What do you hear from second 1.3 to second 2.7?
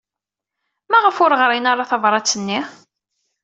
ɣrin ara tabṛat-nni?